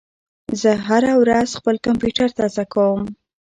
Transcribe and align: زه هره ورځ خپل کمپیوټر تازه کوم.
زه 0.61 0.71
هره 0.87 1.11
ورځ 1.21 1.49
خپل 1.59 1.75
کمپیوټر 1.85 2.29
تازه 2.39 2.63
کوم. 2.73 3.01